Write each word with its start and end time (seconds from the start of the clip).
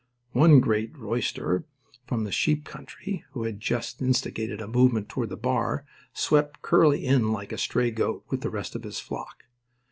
One 0.31 0.61
great 0.61 0.97
roisterer 0.97 1.63
from 2.07 2.23
the 2.23 2.31
sheep 2.31 2.65
country 2.65 3.23
who 3.33 3.43
had 3.43 3.59
just 3.59 4.01
instigated 4.01 4.59
a 4.59 4.67
movement 4.67 5.09
toward 5.09 5.29
the 5.29 5.37
bar, 5.37 5.85
swept 6.11 6.63
Curly 6.63 7.05
in 7.05 7.31
like 7.31 7.51
a 7.51 7.57
stray 7.59 7.91
goat 7.91 8.23
with 8.31 8.41
the 8.41 8.49
rest 8.49 8.73
of 8.73 8.81
his 8.81 8.99
flock. 8.99 9.43